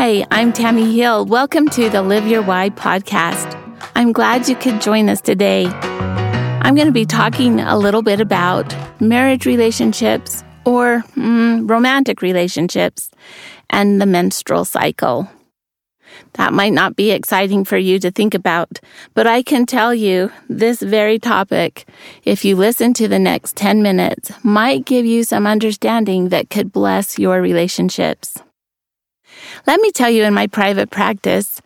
[0.00, 1.26] Hi, I'm Tammy Hill.
[1.26, 3.58] Welcome to the Live Your Why podcast.
[3.96, 5.66] I'm glad you could join us today.
[5.66, 13.10] I'm going to be talking a little bit about marriage relationships or mm, romantic relationships
[13.70, 15.28] and the menstrual cycle.
[16.34, 18.78] That might not be exciting for you to think about,
[19.14, 21.88] but I can tell you this very topic,
[22.22, 26.70] if you listen to the next 10 minutes, might give you some understanding that could
[26.70, 28.38] bless your relationships.
[29.66, 31.60] Let me tell you in my private practice,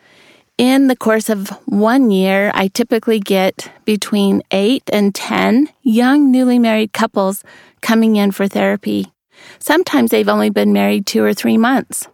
[0.58, 6.58] in the course of one year, I typically get between eight and 10 young newly
[6.58, 7.42] married couples
[7.80, 9.12] coming in for therapy.
[9.58, 12.06] Sometimes they've only been married two or three months.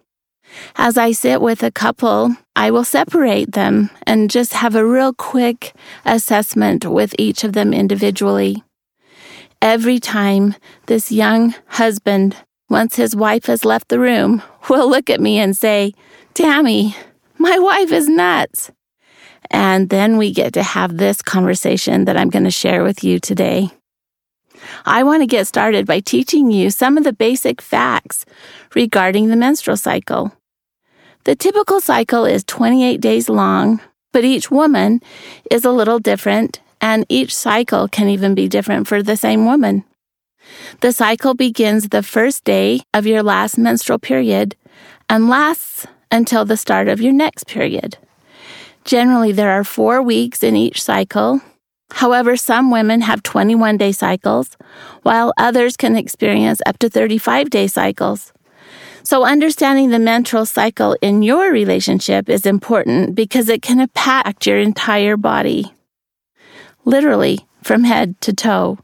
[0.76, 5.12] As I sit with a couple, I will separate them and just have a real
[5.12, 8.62] quick assessment with each of them individually.
[9.60, 10.54] Every time
[10.86, 12.36] this young husband,
[12.68, 15.92] once his wife has left the room, will look at me and say,
[16.34, 16.94] Tammy,
[17.38, 18.70] my wife is nuts.
[19.50, 23.18] And then we get to have this conversation that I'm going to share with you
[23.18, 23.70] today.
[24.84, 28.26] I want to get started by teaching you some of the basic facts
[28.74, 30.32] regarding the menstrual cycle.
[31.24, 33.80] The typical cycle is 28 days long,
[34.12, 35.00] but each woman
[35.50, 39.84] is a little different, and each cycle can even be different for the same woman.
[40.80, 44.56] The cycle begins the first day of your last menstrual period
[45.08, 47.98] and lasts until the start of your next period.
[48.84, 51.40] Generally, there are four weeks in each cycle.
[51.92, 54.56] However, some women have 21 day cycles,
[55.02, 58.32] while others can experience up to 35 day cycles.
[59.02, 64.58] So, understanding the menstrual cycle in your relationship is important because it can impact your
[64.58, 65.72] entire body.
[66.84, 68.78] Literally, from head to toe.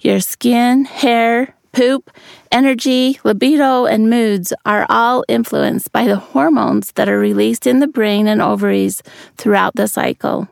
[0.00, 2.10] Your skin, hair, poop,
[2.50, 7.86] energy, libido, and moods are all influenced by the hormones that are released in the
[7.86, 9.02] brain and ovaries
[9.36, 10.48] throughout the cycle.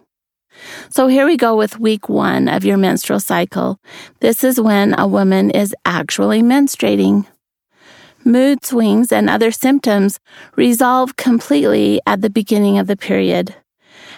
[0.88, 3.78] So here we go with week one of your menstrual cycle.
[4.20, 7.26] This is when a woman is actually menstruating
[8.26, 10.18] mood swings, and other symptoms
[10.56, 13.54] resolve completely at the beginning of the period.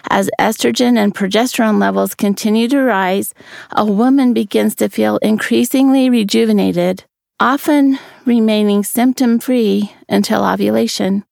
[0.09, 3.33] As estrogen and progesterone levels continue to rise,
[3.71, 7.03] a woman begins to feel increasingly rejuvenated,
[7.39, 11.25] often remaining symptom free until ovulation.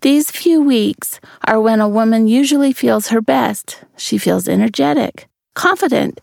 [0.00, 3.84] These few weeks are when a woman usually feels her best.
[3.96, 6.20] She feels energetic, confident,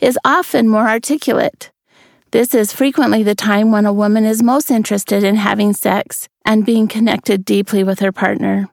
[0.00, 1.70] is often more articulate,
[2.32, 6.64] this is frequently the time when a woman is most interested in having sex and
[6.64, 8.68] being connected deeply with her partner.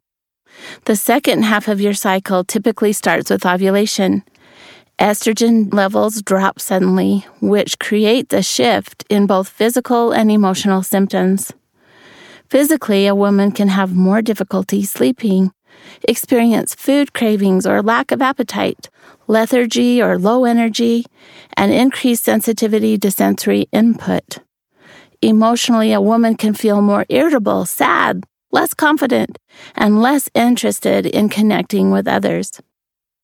[0.85, 4.23] The second half of your cycle typically starts with ovulation.
[4.99, 11.53] Estrogen levels drop suddenly, which creates a shift in both physical and emotional symptoms.
[12.49, 15.51] Physically, a woman can have more difficulty sleeping,
[16.07, 18.89] experience food cravings or lack of appetite,
[19.27, 21.05] lethargy or low energy,
[21.55, 24.39] and increased sensitivity to sensory input.
[25.21, 29.37] Emotionally, a woman can feel more irritable, sad, less confident,
[29.75, 32.61] and less interested in connecting with others.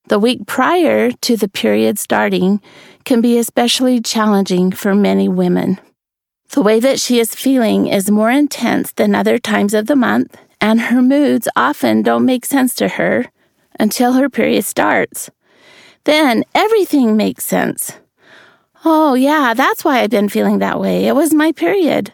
[0.10, 2.62] The week prior to the period starting
[3.06, 5.80] can be especially challenging for many women.
[6.52, 10.38] The way that she is feeling is more intense than other times of the month,
[10.60, 13.26] and her moods often don't make sense to her
[13.80, 15.30] until her period starts.
[16.04, 17.94] Then everything makes sense.
[18.86, 21.08] Oh, yeah, that's why I've been feeling that way.
[21.08, 22.14] It was my period.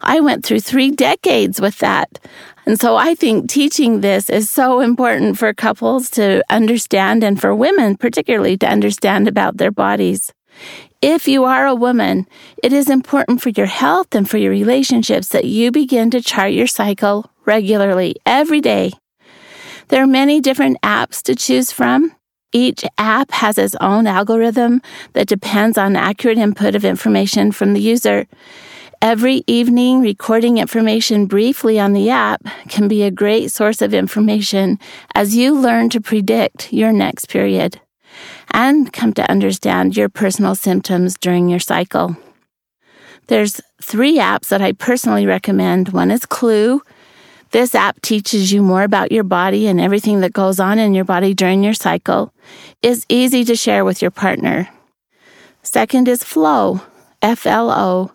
[0.00, 2.18] I went through three decades with that.
[2.66, 7.54] And so I think teaching this is so important for couples to understand and for
[7.54, 10.32] women particularly to understand about their bodies.
[11.02, 12.26] If you are a woman,
[12.62, 16.52] it is important for your health and for your relationships that you begin to chart
[16.52, 18.92] your cycle regularly every day.
[19.88, 22.14] There are many different apps to choose from.
[22.52, 24.80] Each app has its own algorithm
[25.12, 28.26] that depends on accurate input of information from the user.
[29.04, 32.40] Every evening, recording information briefly on the app
[32.70, 34.78] can be a great source of information
[35.14, 37.82] as you learn to predict your next period
[38.50, 42.16] and come to understand your personal symptoms during your cycle.
[43.26, 45.90] There's three apps that I personally recommend.
[45.90, 46.80] One is Clue.
[47.50, 51.04] This app teaches you more about your body and everything that goes on in your
[51.04, 52.32] body during your cycle.
[52.80, 54.70] It's easy to share with your partner.
[55.62, 56.80] Second is Flo,
[57.20, 58.13] F L O.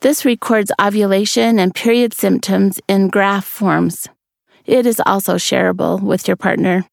[0.00, 4.08] This records ovulation and period symptoms in graph forms.
[4.64, 6.86] It is also shareable with your partner.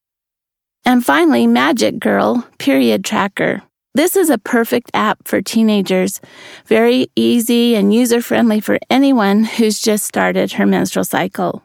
[0.83, 3.63] And finally, Magic Girl Period Tracker.
[3.95, 6.19] This is a perfect app for teenagers,
[6.65, 11.63] very easy and user friendly for anyone who's just started her menstrual cycle.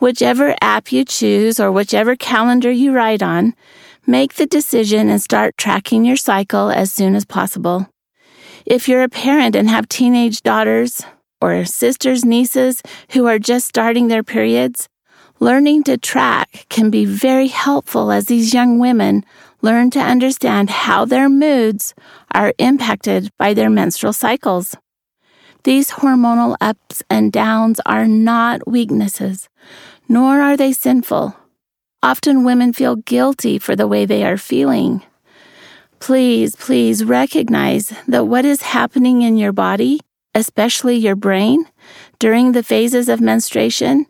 [0.00, 3.54] Whichever app you choose or whichever calendar you write on,
[4.06, 7.88] make the decision and start tracking your cycle as soon as possible.
[8.68, 11.00] If you're a parent and have teenage daughters
[11.40, 12.82] or sisters, nieces
[13.12, 14.90] who are just starting their periods,
[15.40, 19.24] learning to track can be very helpful as these young women
[19.62, 21.94] learn to understand how their moods
[22.34, 24.76] are impacted by their menstrual cycles.
[25.64, 29.48] These hormonal ups and downs are not weaknesses,
[30.10, 31.34] nor are they sinful.
[32.02, 35.02] Often women feel guilty for the way they are feeling.
[36.00, 40.00] Please, please recognize that what is happening in your body,
[40.34, 41.66] especially your brain,
[42.18, 44.06] during the phases of menstruation,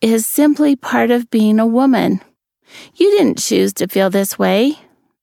[0.00, 2.20] is simply part of being a woman.
[2.94, 4.78] You didn't choose to feel this way,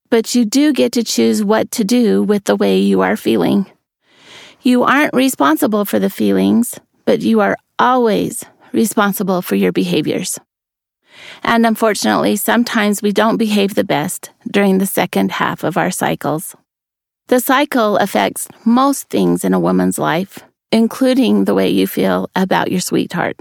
[0.10, 3.66] but you do get to choose what to do with the way you are feeling.
[4.62, 8.44] You aren't responsible for the feelings, but you are always
[8.74, 10.40] responsible for your behaviors.
[11.44, 16.56] And unfortunately, sometimes we don't behave the best during the second half of our cycles.
[17.28, 20.40] The cycle affects most things in a woman's life,
[20.72, 23.38] including the way you feel about your sweetheart.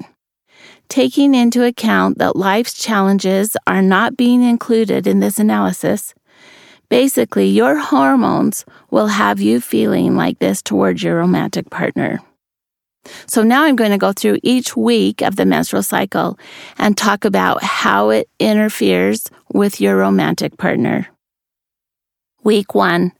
[0.88, 6.14] Taking into account that life's challenges are not being included in this analysis,
[6.88, 12.20] basically your hormones will have you feeling like this towards your romantic partner.
[13.26, 16.38] So now I'm going to go through each week of the menstrual cycle
[16.78, 21.08] and talk about how it interferes with your romantic partner.
[22.42, 23.12] Week one.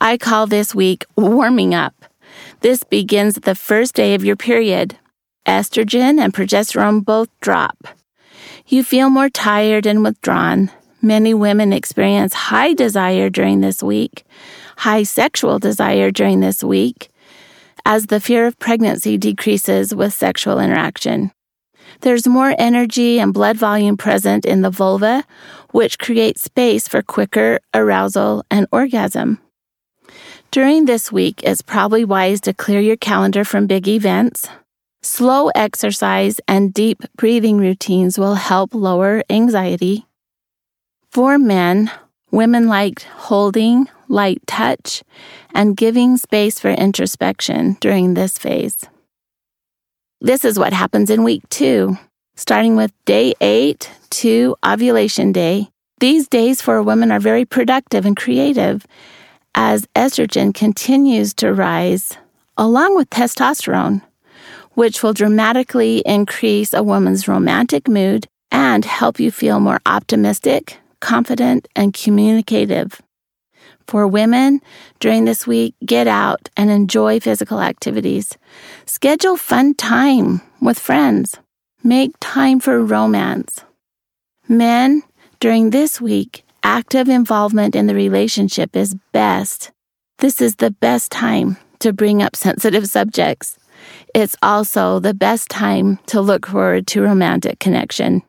[0.00, 1.94] I call this week warming up.
[2.60, 4.96] This begins the first day of your period.
[5.46, 7.76] Estrogen and progesterone both drop.
[8.66, 10.70] You feel more tired and withdrawn.
[11.00, 14.24] Many women experience high desire during this week,
[14.76, 17.10] high sexual desire during this week,
[17.84, 21.32] as the fear of pregnancy decreases with sexual interaction.
[22.00, 25.24] There's more energy and blood volume present in the vulva,
[25.70, 29.38] which creates space for quicker arousal and orgasm.
[30.50, 34.48] During this week, it's probably wise to clear your calendar from big events.
[35.02, 40.06] Slow exercise and deep breathing routines will help lower anxiety.
[41.10, 41.90] For men,
[42.30, 45.02] women like holding, light touch,
[45.54, 48.76] and giving space for introspection during this phase.
[50.20, 51.96] This is what happens in week two,
[52.36, 55.68] starting with day eight to ovulation day.
[55.98, 58.86] These days for a woman are very productive and creative
[59.54, 62.16] as estrogen continues to rise
[62.56, 64.02] along with testosterone,
[64.72, 71.66] which will dramatically increase a woman's romantic mood and help you feel more optimistic, confident,
[71.74, 73.00] and communicative.
[73.86, 74.60] For women,
[75.00, 78.36] during this week, get out and enjoy physical activities.
[78.86, 81.36] Schedule fun time with friends.
[81.84, 83.64] Make time for romance.
[84.48, 85.02] Men,
[85.40, 89.72] during this week, active involvement in the relationship is best.
[90.18, 93.58] This is the best time to bring up sensitive subjects.
[94.14, 98.22] It's also the best time to look forward to romantic connection.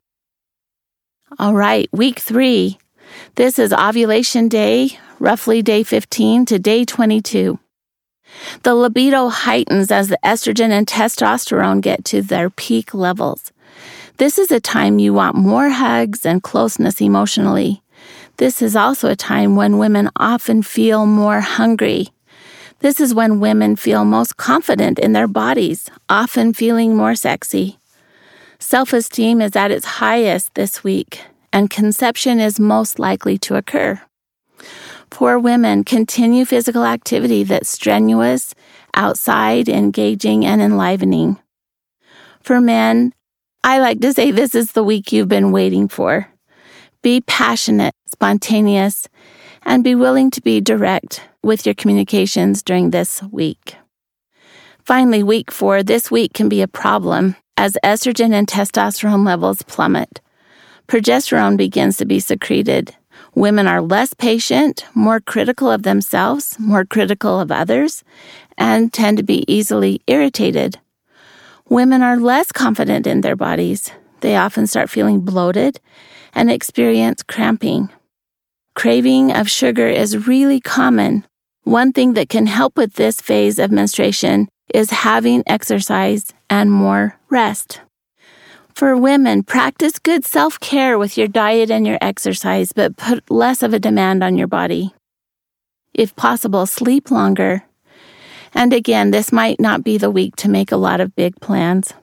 [1.39, 2.77] All right, week three.
[3.35, 7.57] This is ovulation day, roughly day 15 to day 22.
[8.63, 13.53] The libido heightens as the estrogen and testosterone get to their peak levels.
[14.17, 17.81] This is a time you want more hugs and closeness emotionally.
[18.35, 22.09] This is also a time when women often feel more hungry.
[22.79, 27.79] This is when women feel most confident in their bodies, often feeling more sexy.
[28.59, 31.21] Self esteem is at its highest this week,
[31.53, 34.01] and conception is most likely to occur.
[35.13, 38.55] For women, continue physical activity that's strenuous,
[38.95, 41.37] outside, engaging, and enlivening.
[42.41, 43.13] For men,
[43.63, 46.27] I like to say this is the week you've been waiting for.
[47.03, 49.07] Be passionate, spontaneous,
[49.61, 53.75] and be willing to be direct with your communications during this week.
[54.83, 60.21] Finally, week four, this week can be a problem as estrogen and testosterone levels plummet.
[60.87, 62.95] Progesterone begins to be secreted,
[63.35, 68.03] Women are less patient, more critical of themselves, more critical of others,
[68.57, 70.79] and tend to be easily irritated.
[71.67, 73.91] Women are less confident in their bodies.
[74.21, 75.79] They often start feeling bloated
[76.35, 77.89] and experience cramping.
[78.75, 81.25] Craving of sugar is really common.
[81.63, 87.17] One thing that can help with this phase of menstruation is having exercise and more
[87.29, 87.81] rest.
[88.73, 93.63] For women, practice good self care with your diet and your exercise, but put less
[93.63, 94.93] of a demand on your body.
[95.93, 97.63] If possible, sleep longer.
[98.53, 101.93] And again, this might not be the week to make a lot of big plans.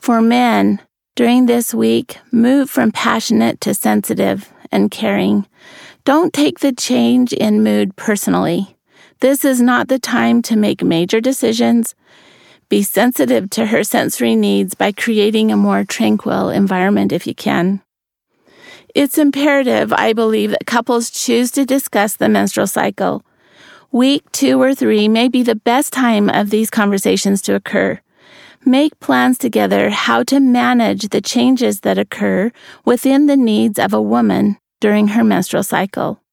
[0.00, 0.80] For men,
[1.16, 5.46] During this week, move from passionate to sensitive and caring.
[6.04, 8.76] Don't take the change in mood personally.
[9.20, 11.94] This is not the time to make major decisions.
[12.74, 17.82] Be sensitive to her sensory needs by creating a more tranquil environment if you can.
[18.92, 23.22] It's imperative, I believe, that couples choose to discuss the menstrual cycle.
[23.92, 28.00] Week two or three may be the best time of these conversations to occur.
[28.64, 32.50] Make plans together how to manage the changes that occur
[32.84, 36.23] within the needs of a woman during her menstrual cycle.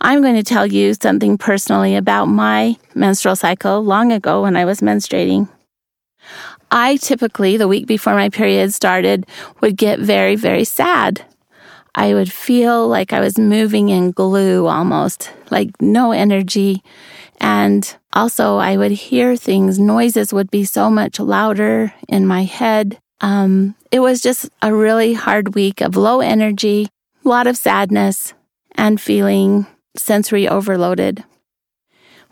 [0.00, 4.64] I'm going to tell you something personally about my menstrual cycle long ago when I
[4.64, 5.48] was menstruating.
[6.70, 9.26] I typically, the week before my period started,
[9.60, 11.24] would get very, very sad.
[11.94, 16.82] I would feel like I was moving in glue almost, like no energy.
[17.40, 22.98] And also, I would hear things, noises would be so much louder in my head.
[23.20, 26.88] Um, it was just a really hard week of low energy,
[27.24, 28.34] a lot of sadness,
[28.74, 29.66] and feeling
[29.96, 31.24] sensory overloaded.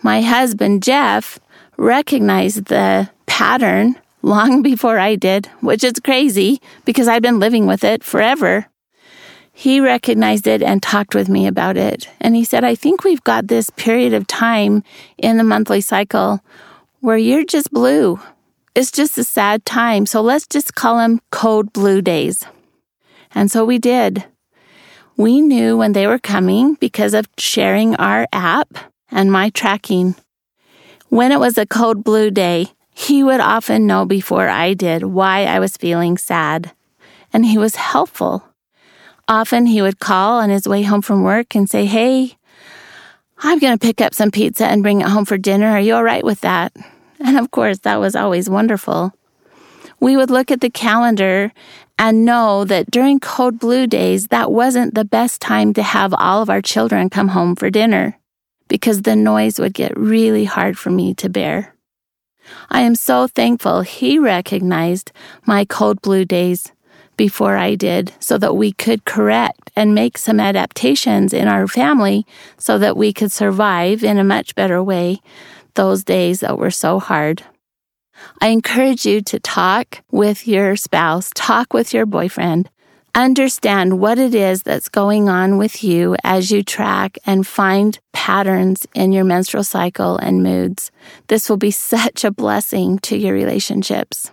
[0.02, 1.38] My husband, Jeff,
[1.76, 7.84] recognized the pattern long before I did, which is crazy because I've been living with
[7.84, 8.66] it forever.
[9.52, 12.08] He recognized it and talked with me about it.
[12.20, 14.82] And he said, I think we've got this period of time
[15.18, 16.40] in the monthly cycle
[17.00, 18.18] where you're just blue.
[18.74, 20.06] It's just a sad time.
[20.06, 22.44] So let's just call them code blue days.
[23.34, 24.24] And so we did.
[25.16, 28.78] We knew when they were coming because of sharing our app
[29.10, 30.14] and my tracking.
[31.08, 35.44] When it was a code blue day, he would often know before I did why
[35.44, 36.72] I was feeling sad.
[37.32, 38.44] And he was helpful.
[39.28, 42.36] Often he would call on his way home from work and say, Hey,
[43.38, 45.68] I'm going to pick up some pizza and bring it home for dinner.
[45.68, 46.74] Are you all right with that?
[47.20, 49.12] And of course, that was always wonderful.
[50.02, 51.52] We would look at the calendar
[51.96, 56.42] and know that during Code Blue days, that wasn't the best time to have all
[56.42, 58.18] of our children come home for dinner
[58.66, 61.76] because the noise would get really hard for me to bear.
[62.68, 65.12] I am so thankful he recognized
[65.46, 66.72] my Code Blue days
[67.16, 72.26] before I did so that we could correct and make some adaptations in our family
[72.58, 75.20] so that we could survive in a much better way
[75.74, 77.44] those days that were so hard.
[78.40, 82.68] I encourage you to talk with your spouse, talk with your boyfriend,
[83.14, 88.86] understand what it is that's going on with you as you track and find patterns
[88.94, 90.90] in your menstrual cycle and moods.
[91.28, 94.30] This will be such a blessing to your relationships.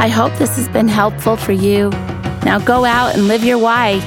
[0.00, 1.90] I hope this has been helpful for you.
[2.44, 4.00] Now go out and live your why.